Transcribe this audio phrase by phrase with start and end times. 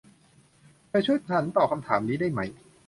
[0.87, 2.41] เธอช่วยฉันตอบคำถามนี้ได้ไหม